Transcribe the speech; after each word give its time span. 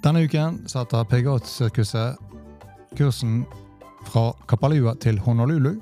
Denne 0.00 0.22
uken 0.24 0.62
setter 0.66 1.04
PGA-sirkuset 1.04 2.16
kursen 2.96 3.42
fra 4.08 4.30
Kapalua 4.48 4.94
til 4.96 5.18
Honolulu. 5.20 5.74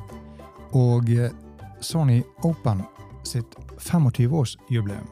Og 0.75 1.07
Sony 1.81 2.23
Open 2.43 2.83
sitt 3.23 3.55
25-årsjubileum. 3.79 5.07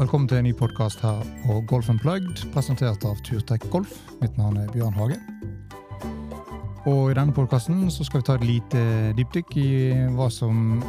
Velkommen 0.00 0.28
til 0.30 0.38
en 0.40 0.46
ny 0.48 0.54
podkast 0.56 1.02
her 1.04 1.18
på 1.42 1.58
Golf 1.68 1.90
Unplugged, 1.92 2.38
presentert 2.54 3.02
av 3.04 3.18
Turtek 3.20 3.66
Golf. 3.68 3.90
Mitt 4.22 4.38
navn 4.40 4.56
er 4.56 4.70
Bjørn 4.72 4.94
Hage. 4.96 5.18
Og 6.88 7.10
I 7.10 7.16
denne 7.18 7.34
podkasten 7.36 7.82
skal 7.92 8.22
vi 8.22 8.24
ta 8.24 8.38
et 8.38 8.46
lite 8.48 8.84
dypdykk 9.18 9.52
i 9.60 9.66
hva 10.16 10.30
som 10.32 10.80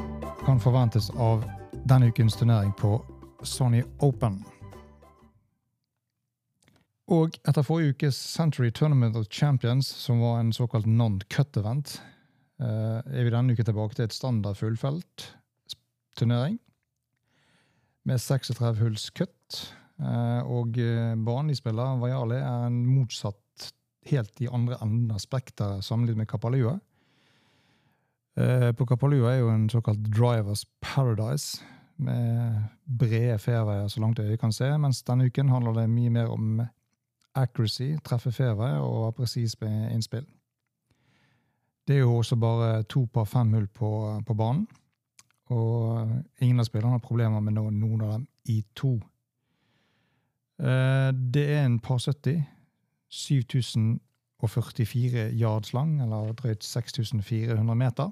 kan 0.45 0.63
forventes 0.63 1.09
av 1.19 1.43
denne 1.91 2.07
ukens 2.07 2.39
turnering 2.39 2.71
på 2.79 2.93
Sony 3.43 3.83
Open. 3.99 4.39
Og 7.11 7.35
etter 7.43 7.67
forrige 7.67 7.97
ukes 7.97 8.15
Century 8.15 8.71
Tournament 8.71 9.19
of 9.19 9.27
Champions, 9.27 9.91
som 9.91 10.23
var 10.23 10.39
en 10.39 10.55
såkalt 10.55 10.87
non-cut-event, 10.87 11.97
eh, 12.63 12.99
er 13.03 13.27
vi 13.27 13.35
denne 13.35 13.59
uken 13.59 13.73
tilbake 13.73 13.99
til 13.99 14.07
et 14.07 14.15
standard 14.15 14.55
fullfelt 14.55 15.33
turnering 16.15 16.61
med 18.07 18.21
36 18.21 18.79
hulls 18.81 19.09
kutt. 19.17 19.61
Eh, 20.01 20.41
og 20.49 20.77
eh, 20.81 21.13
banen 21.15 21.51
de 21.51 21.57
spiller, 21.57 21.99
Vajali, 22.01 22.39
er 22.39 22.67
en 22.67 22.79
motsatt 22.87 23.37
helt 24.09 24.41
i 24.41 24.49
andre 24.49 24.79
enden 24.81 25.11
av 25.13 25.21
spekteret 25.21 25.85
sammenlignet 25.85 26.23
med 26.23 26.31
Kapalua. 26.31 26.79
Eh, 28.39 28.71
på 28.73 28.87
Kapalua 28.89 29.35
er 29.35 29.43
jo 29.43 29.51
en 29.53 29.69
såkalt 29.69 30.01
drivers 30.09 30.65
paradise, 30.81 31.61
med 32.01 32.63
brede 32.85 33.37
fairwayer 33.37 33.87
så 33.87 34.01
langt 34.01 34.19
øyet 34.19 34.39
kan 34.41 34.51
se, 34.51 34.65
mens 34.77 35.03
denne 35.05 35.27
uken 35.29 35.51
handler 35.53 35.75
det 35.75 35.89
mye 35.91 36.09
mer 36.09 36.31
om 36.33 36.63
accuracy, 37.37 37.91
treffe 38.01 38.31
fairway 38.33 38.79
og 38.81 39.03
være 39.03 39.17
presis 39.19 39.53
med 39.61 39.91
innspill. 39.93 40.25
Det 41.87 41.95
er 41.95 41.99
jo 41.99 42.15
også 42.15 42.35
bare 42.41 42.83
to 42.83 43.05
par 43.13 43.29
fem 43.29 43.53
hull 43.53 43.67
på, 43.67 43.91
på 44.25 44.33
banen. 44.33 44.65
Og 45.51 46.07
ingen 46.39 46.61
av 46.61 46.67
spillerne 46.67 46.95
har 46.95 47.03
problemer 47.03 47.43
med 47.43 47.57
noen, 47.57 48.01
av 48.01 48.11
dem 48.15 48.27
i 48.49 48.61
to. 48.77 48.95
Det 50.61 51.43
er 51.43 51.65
en 51.65 51.79
par 51.83 51.99
70. 51.99 52.45
7044 53.11 55.25
yards 55.35 55.73
lang, 55.75 55.97
eller 56.01 56.31
drøyt 56.39 56.63
6400 56.63 57.75
meter. 57.75 58.11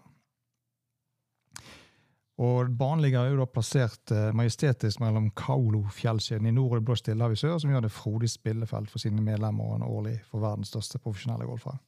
Og 2.40 2.72
Banen 2.80 3.02
ligger 3.04 3.28
jo 3.28 3.42
da 3.42 3.46
plassert 3.52 4.12
majestetisk 4.36 5.02
mellom 5.04 5.28
Kaolo-fjellkjeden 5.36 6.48
i 6.48 6.54
nord 6.56 6.72
og 6.72 6.80
det 6.80 6.86
blå 6.88 6.96
Stillehavet 6.96 7.36
i 7.36 7.42
sør, 7.42 7.58
som 7.60 7.74
gjør 7.74 7.84
det 7.84 7.92
frodig 7.92 8.30
spillefelt 8.32 8.92
for 8.92 9.04
sine 9.04 9.24
medlemmer 9.24 9.68
og 9.68 9.76
en 9.76 9.88
årlig 9.88 10.16
for 10.28 10.44
verdens 10.44 10.72
største 10.72 11.02
profesjonelle 11.04 11.48
golfere. 11.48 11.80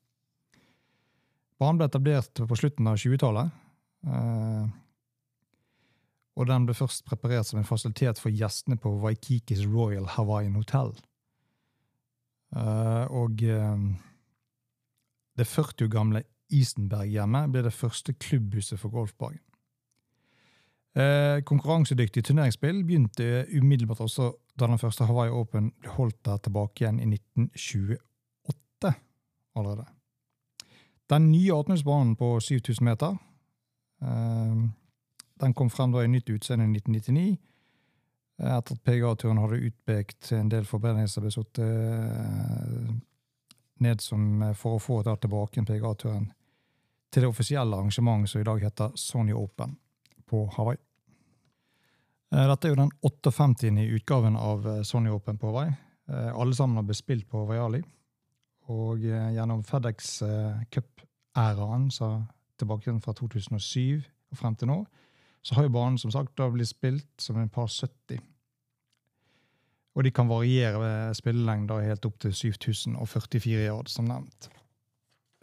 Banen 1.60 1.80
ble 1.80 1.88
etablert 1.88 2.44
på 2.48 2.60
slutten 2.60 2.90
av 2.90 3.00
20-tallet 3.00 3.48
og 6.36 6.48
den 6.48 6.66
ble 6.66 6.76
først 6.76 7.04
preparert 7.06 7.48
som 7.48 7.60
en 7.60 7.68
fasilitet 7.68 8.20
for 8.20 8.32
gjestene 8.32 8.78
på 8.80 8.94
Waikikis 9.04 9.66
Royal 9.68 10.08
Hawaiian 10.16 10.56
Hotel. 10.56 10.94
Uh, 12.56 13.06
og 13.12 13.44
uh, 13.44 13.80
det 15.38 15.48
40 15.48 15.86
år 15.86 15.92
gamle 15.92 16.24
Isenberg-hjemmet 16.52 17.52
ble 17.52 17.64
det 17.64 17.74
første 17.74 18.14
klubbhuset 18.14 18.80
for 18.80 18.92
golfbagen. 18.92 19.40
Uh, 20.92 21.40
konkurransedyktig 21.48 22.26
turneringsspill 22.28 22.84
begynte 22.84 23.46
umiddelbart 23.56 24.04
også 24.04 24.34
da 24.60 24.68
den 24.68 24.80
første 24.80 25.08
Hawaii 25.08 25.32
Open 25.32 25.72
ble 25.80 25.96
holdt 25.96 26.20
der 26.28 26.38
tilbake 26.44 26.84
igjen 26.84 27.00
i 27.00 27.08
1928 27.16 28.94
allerede. 29.56 29.88
Den 31.12 31.32
nye 31.32 31.54
åpningsbanen 31.54 32.16
på 32.16 32.40
7000 32.40 32.86
meter 32.88 33.18
den 35.42 35.54
kom 35.58 35.70
frem 35.74 35.92
da 35.94 36.04
i 36.06 36.12
nytt 36.12 36.30
utseende 36.30 36.66
i 36.68 36.76
1999, 36.78 37.38
etter 38.42 38.78
at 38.78 38.84
PGA-turen 38.86 39.42
hadde 39.42 39.64
utpekt 39.68 40.32
en 40.38 40.50
del 40.50 40.66
ble 41.26 41.34
satt 41.34 41.60
ned 43.82 44.02
som 44.02 44.54
for 44.58 44.78
å 44.78 44.82
få 44.82 45.02
da 45.06 45.16
tilbake 45.18 45.60
PGA-turen 45.66 46.30
til 47.12 47.26
det 47.26 47.30
offisielle 47.30 47.76
arrangementet 47.76 48.32
som 48.32 48.42
i 48.42 48.48
dag 48.48 48.64
heter 48.64 48.94
Sony 48.96 49.34
Open 49.36 49.76
på 50.30 50.46
Hawaii. 50.56 50.80
Dette 52.32 52.68
er 52.68 52.72
jo 52.72 52.80
den 52.80 52.94
58. 53.04 53.74
utgaven 53.98 54.38
av 54.40 54.68
Sony 54.88 55.12
Open 55.12 55.38
på 55.42 55.50
Hawaii. 55.52 55.74
Alle 56.32 56.56
sammen 56.56 56.80
har 56.80 56.86
blitt 56.88 57.02
spilt 57.02 57.28
på 57.30 57.44
Vaiali. 57.50 57.82
Og 58.72 59.04
gjennom 59.04 59.66
FedEx 59.68 60.22
Cup-æraen, 60.72 61.90
tilbake 62.62 62.94
fra 63.04 63.14
2007 63.18 64.00
og 64.32 64.40
frem 64.40 64.56
til 64.56 64.72
nå, 64.72 64.78
så 65.42 65.56
har 65.58 65.66
jo 65.66 65.74
banen 65.74 65.98
som 65.98 66.14
sagt 66.14 66.36
da 66.38 66.50
blitt 66.54 66.70
spilt 66.70 67.22
som 67.22 67.40
en 67.42 67.50
par 67.50 67.68
70. 67.68 68.22
Og 69.96 70.06
de 70.06 70.12
kan 70.16 70.30
variere 70.30 70.80
ved 70.80 71.18
spillelengder 71.18 71.84
helt 71.84 72.06
opp 72.08 72.20
til 72.22 72.34
7044 72.36 73.66
yard, 73.66 73.90
som 73.92 74.08
nevnt. 74.08 74.48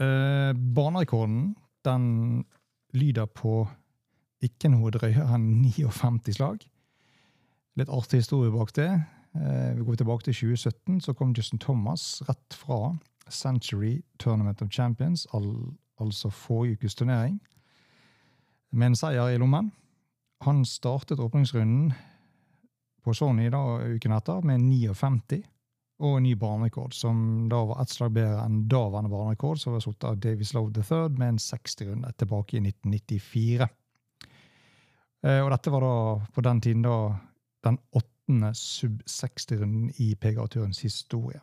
Eh, 0.01 0.55
banerekorden 0.55 1.57
den 1.85 2.45
lyder 2.95 3.27
på 3.27 3.67
ikke 4.45 4.71
noe 4.71 4.93
drøyere 4.95 5.35
enn 5.35 5.51
59 5.67 6.39
slag. 6.39 6.63
Litt 7.79 7.91
artig 7.91 8.23
historie 8.23 8.55
bak 8.55 8.73
det. 8.79 8.89
Eh, 9.35 9.75
vi 9.77 9.85
går 9.85 9.99
tilbake 9.99 10.29
til 10.29 10.35
2017, 10.35 11.01
så 11.01 11.13
kom 11.13 11.35
Justin 11.37 11.59
Thomas 11.59 12.23
rett 12.29 12.55
fra 12.55 12.97
Century 13.31 14.01
Tournament 14.19 14.63
of 14.63 14.71
Champions, 14.71 15.27
al 15.35 15.75
altså 16.01 16.31
forrige 16.31 16.79
ukes 16.79 16.95
turnering, 16.95 17.41
med 18.71 18.87
en 18.87 18.97
seier 18.97 19.35
i 19.35 19.39
lommen. 19.39 19.73
Han 20.47 20.65
startet 20.67 21.19
åpningsrunden 21.19 21.93
på 23.03 23.15
Sony 23.15 23.49
da, 23.51 23.63
uken 23.83 24.15
etter 24.15 24.45
med 24.47 24.61
59 24.61 25.43
og 25.99 26.21
ny 26.23 26.35
banerekord, 26.39 26.95
som 26.95 27.49
da 27.51 27.65
var 27.67 27.83
ett 27.83 27.91
slag 27.91 28.13
bedre 28.15 28.45
enn 28.45 28.61
daværende 28.71 29.11
banerekord, 29.11 29.59
som 29.59 29.75
var 29.75 29.83
satt 29.83 30.07
av 30.07 30.21
Davies 30.23 30.53
Love 30.55 30.71
III 30.77 31.09
med 31.19 31.29
en 31.33 31.41
60-runde 31.43 32.13
tilbake 32.21 32.59
i 32.59 32.63
1994. 32.63 33.67
Eh, 35.27 35.41
og 35.43 35.51
dette 35.51 35.73
var 35.75 35.83
da 35.83 35.95
på 36.35 36.45
den 36.47 36.63
tiden 36.63 36.87
da 36.87 36.99
den 37.67 37.81
åttende 37.99 38.53
sub-60-runden 38.55 39.91
i 39.99 40.13
PGA-turens 40.15 40.85
historie. 40.87 41.41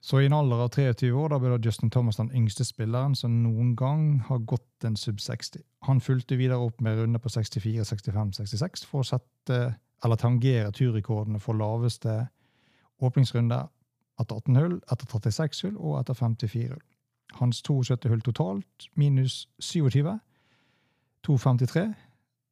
Så 0.00 0.22
i 0.22 0.30
en 0.30 0.32
alder 0.32 0.64
av 0.64 0.72
23 0.72 1.12
år 1.12 1.28
da 1.28 1.38
ble 1.42 1.52
da 1.52 1.60
Justin 1.60 1.92
Thomas 1.92 2.16
den 2.16 2.32
yngste 2.32 2.64
spilleren 2.64 3.12
som 3.18 3.42
noen 3.42 3.74
gang 3.76 4.22
har 4.30 4.40
gått 4.48 4.88
en 4.88 4.96
sub 4.96 5.20
60. 5.20 5.60
Han 5.88 6.00
fulgte 6.00 6.36
videre 6.36 6.60
opp 6.60 6.80
med 6.84 6.98
runder 6.98 7.22
på 7.22 7.32
64, 7.32 7.84
65, 7.84 8.32
66 8.42 8.84
for 8.88 9.00
å 9.00 9.08
sette, 9.14 9.60
eller 10.04 10.20
tangere 10.20 10.72
turrekordene 10.76 11.40
for 11.40 11.56
laveste 11.56 12.26
åpningsrunde 13.00 13.62
etter 14.20 14.36
18 14.36 14.60
hull, 14.60 14.76
etter 14.92 15.08
36 15.08 15.64
hull 15.66 15.76
og 15.78 15.98
etter 16.02 16.16
54 16.18 16.68
hull. 16.74 16.84
Hans 17.38 17.62
72 17.62 18.10
hull 18.10 18.22
totalt, 18.26 18.88
minus 18.98 19.44
27, 19.62 20.18
2,53, 21.26 21.84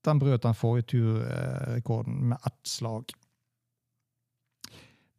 den 0.06 0.20
brøt 0.23 0.44
den 0.44 0.56
forrige 0.56 0.87
turrekorden 0.94 2.29
med 2.32 2.47
ett 2.47 2.69
slag. 2.69 3.11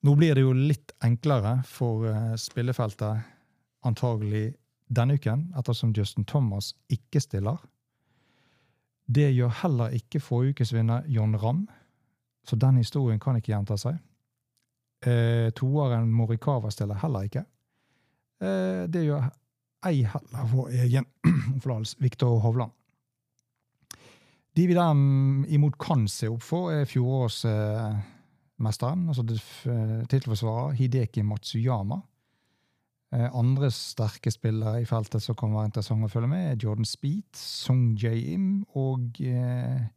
Nå 0.01 0.16
blir 0.16 0.38
det 0.38 0.45
jo 0.45 0.54
litt 0.56 0.94
enklere 1.04 1.60
for 1.68 2.07
spillefeltet 2.39 3.25
antagelig 3.86 4.54
denne 4.88 5.18
uken, 5.19 5.50
ettersom 5.60 5.92
Justin 5.95 6.25
Thomas 6.25 6.72
ikke 6.89 7.22
stiller. 7.22 7.60
Det 9.09 9.31
gjør 9.33 9.53
heller 9.63 9.95
ikke 9.97 10.21
forrige 10.21 10.53
ukes 10.53 10.73
vinner 10.73 11.06
John 11.09 11.33
Ramm, 11.35 11.63
så 12.45 12.56
den 12.56 12.77
historien 12.77 13.19
kan 13.19 13.38
ikke 13.39 13.53
gjenta 13.56 13.77
seg. 13.77 13.97
Eh, 15.06 15.50
toeren 15.56 16.11
Morikawa 16.11 16.69
stiller 16.71 17.00
heller 17.01 17.25
ikke. 17.25 17.45
Eh, 18.44 18.85
det 18.91 19.06
gjør 19.07 19.29
ei 19.88 20.03
heller 20.03 20.51
vår 20.51 20.75
egen 20.83 21.07
Viktor 22.03 22.39
Hovland. 22.44 22.75
De 24.57 24.67
vi 24.67 24.75
derimot 24.75 25.77
kan 25.79 26.07
se 26.11 26.27
opp 26.29 26.44
for, 26.44 26.73
er 26.73 26.85
fjorårets 26.89 27.45
eh, 27.47 28.00
altså 28.59 29.23
tittelforsvarer 30.09 30.75
Hideki 30.75 31.23
Matsuyama. 31.23 32.01
Eh, 33.11 33.35
andre 33.35 33.71
sterke 33.73 34.29
spillere 34.31 34.83
i 34.83 34.85
feltet 34.85 35.23
som 35.23 35.38
kan 35.38 35.53
være 35.56 35.71
interessant 35.71 36.06
å 36.06 36.11
følge 36.11 36.29
med, 36.29 36.51
er 36.51 36.59
Jordan 36.61 36.85
Speed, 36.85 37.31
Sung 37.33 37.95
Jae-im 37.97 38.67
og 38.77 39.17
eh, 39.25 39.88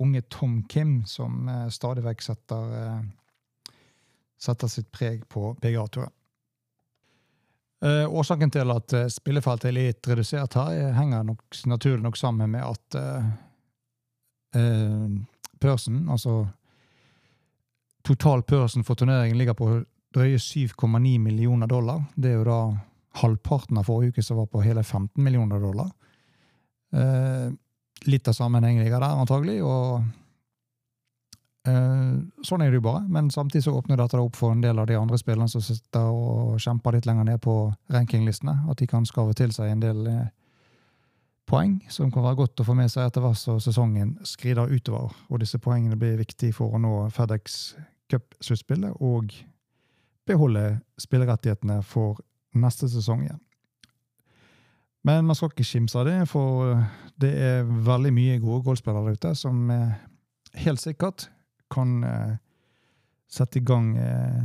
unge 0.00 0.22
Tom 0.32 0.62
Kim, 0.68 1.02
som 1.04 1.44
eh, 1.48 1.66
stadig 1.68 2.06
vekk 2.06 2.24
setter, 2.24 2.72
eh, 2.80 3.74
setter 4.40 4.72
sitt 4.72 4.88
preg 4.96 5.26
på 5.28 5.52
PGA-turen. 5.60 6.14
Eh, 7.84 8.08
årsaken 8.08 8.54
til 8.56 8.72
at 8.72 8.96
eh, 8.96 9.10
spillefeltet 9.12 9.68
er 9.68 9.76
litt 9.76 10.08
redusert 10.08 10.56
her, 10.56 10.94
henger 10.96 11.28
nok, 11.34 11.44
naturlig 11.68 12.06
nok 12.06 12.20
sammen 12.20 12.56
med 12.56 12.64
at 12.64 13.02
Børsen, 15.58 16.04
altså 16.06 16.44
total 18.06 18.44
pørsen 18.46 18.84
for 18.86 18.94
turneringen 18.94 19.34
ligger 19.40 19.56
på 19.58 19.66
drøye 20.14 20.38
7,9 20.40 21.18
millioner 21.18 21.70
dollar. 21.70 22.04
Det 22.14 22.32
er 22.32 22.40
jo 22.40 22.48
da 22.48 22.60
halvparten 23.20 23.78
av 23.78 23.86
forrige 23.88 24.14
uke 24.14 24.24
som 24.26 24.40
var 24.40 24.50
på 24.50 24.62
hele 24.64 24.82
15 24.82 25.22
millioner 25.22 25.62
dollar. 25.62 25.90
Eh, 26.94 27.50
litt 28.10 28.28
av 28.28 28.36
sammenhengen 28.36 28.84
ligger 28.84 29.02
der, 29.02 29.18
antagelig, 29.22 29.56
og 29.64 30.02
eh, 31.68 32.14
sånn 32.46 32.64
er 32.64 32.70
det 32.70 32.80
jo 32.80 32.86
bare. 32.86 33.04
Men 33.08 33.30
samtidig 33.34 33.64
så 33.66 33.74
åpner 33.78 34.00
dette 34.00 34.20
opp 34.20 34.38
for 34.38 34.54
en 34.54 34.62
del 34.64 34.78
av 34.78 34.88
de 34.90 34.98
andre 34.98 35.18
spillerne 35.20 35.50
som 35.50 35.62
sitter 35.64 36.10
og 36.10 36.58
kjemper 36.62 36.96
litt 36.96 37.08
lenger 37.08 37.30
ned 37.30 37.42
på 37.44 37.58
rankinglistene, 37.94 38.60
at 38.70 38.82
de 38.82 38.90
kan 38.90 39.06
skave 39.08 39.36
til 39.38 39.54
seg 39.54 39.72
en 39.72 39.84
del 39.84 40.06
eh, 40.10 40.26
poeng, 41.50 41.78
som 41.92 42.12
kan 42.12 42.24
være 42.26 42.40
godt 42.42 42.62
å 42.62 42.66
få 42.66 42.76
med 42.78 42.92
seg 42.92 43.08
etter 43.08 43.24
hvert 43.24 43.38
som 43.38 43.62
sesongen 43.62 44.16
skrider 44.26 44.70
utover. 44.70 45.14
Og 45.30 45.42
disse 45.42 45.60
poengene 45.62 45.98
blir 46.00 46.18
viktige 46.20 46.56
for 46.56 46.74
å 46.74 46.82
nå 46.82 46.94
FedEx 47.14 47.74
Cup-sluttspillet 48.12 49.00
og 49.00 49.32
beholde 50.26 50.80
spillerettighetene 51.00 51.80
for 51.82 52.20
neste 52.54 52.88
sesong 52.88 53.26
igjen. 53.26 53.40
Men 55.04 55.26
man 55.28 55.36
skal 55.36 55.50
ikke 55.52 55.66
kimse 55.68 55.98
av 56.00 56.08
det, 56.08 56.16
for 56.30 56.78
det 57.20 57.32
er 57.36 57.66
veldig 57.68 58.12
mye 58.16 58.38
gode 58.40 58.64
golfspillere 58.64 59.12
der 59.12 59.18
ute 59.18 59.34
som 59.36 59.66
helt 60.64 60.80
sikkert 60.80 61.28
kan 61.72 62.04
eh, 62.04 62.36
sette 63.30 63.58
i 63.58 63.64
gang 63.66 63.96
eh, 63.98 64.44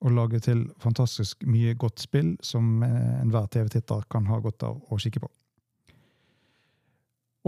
og 0.00 0.14
lage 0.16 0.40
til 0.44 0.64
fantastisk 0.80 1.44
mye 1.48 1.74
godt 1.74 2.00
spill 2.00 2.34
som 2.44 2.82
eh, 2.84 3.20
enhver 3.20 3.48
TV-titter 3.52 4.06
kan 4.10 4.28
ha 4.30 4.40
godt 4.40 4.64
av 4.68 4.80
å 4.88 5.00
kikke 5.00 5.22
på. 5.24 5.30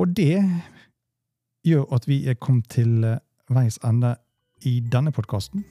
Og 0.00 0.16
det 0.16 0.40
gjør 1.68 1.86
at 1.94 2.08
vi 2.08 2.22
er 2.28 2.40
kommet 2.40 2.68
til 2.72 3.04
eh, 3.04 3.20
veis 3.52 3.80
ende 3.84 4.16
i 4.68 4.78
denne 4.92 5.12
podkasten. 5.12 5.64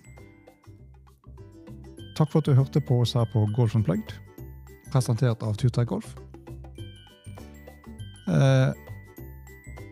Takk 2.21 2.31
for 2.31 2.39
at 2.39 2.45
du 2.45 2.53
hørte 2.53 2.81
på 2.85 2.99
oss 3.01 3.13
her 3.17 3.25
på 3.33 3.49
Golf 3.55 3.75
Unplugged, 3.75 4.11
presentert 4.93 5.41
av 5.41 5.55
Turtreik 5.57 5.89
Golf. 5.89 6.15
Eh, 8.29 8.69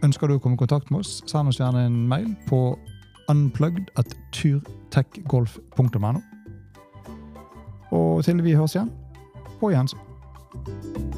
ønsker 0.06 0.30
du 0.30 0.36
å 0.36 0.42
komme 0.44 0.54
i 0.54 0.62
kontakt 0.62 0.94
med 0.94 1.02
oss, 1.02 1.26
send 1.26 1.50
oss 1.50 1.58
gjerne 1.58 1.90
en 1.90 2.06
mail 2.12 2.30
på 2.46 2.78
unplugged.turtechgolf.no. 3.34 6.22
Og 7.98 8.22
til 8.30 8.46
vi 8.46 8.54
høres 8.54 8.78
igjen, 8.78 8.94
på 9.58 9.74
gjensyn. 9.74 11.09